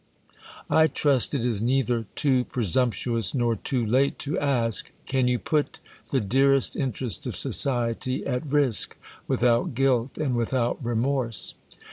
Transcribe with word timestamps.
I 0.71 0.87
trust 0.87 1.35
it 1.35 1.45
is 1.45 1.61
neither 1.61 2.07
too 2.15 2.43
presumptuous 2.45 3.35
nor 3.35 3.55
tod 3.55 3.87
late 3.87 4.17
to^ 4.25 4.35
ask, 4.41 4.89
Can 5.05 5.27
you 5.27 5.37
put 5.37 5.77
the 6.09 6.19
dearest 6.19 6.75
interest 6.75 7.27
of 7.27 7.35
society 7.37 8.25
at 8.25 8.43
risk, 8.51 8.97
without 9.27 9.75
guilt, 9.75 10.17
and 10.17 10.35
without 10.35 10.83
remorse 10.83 11.53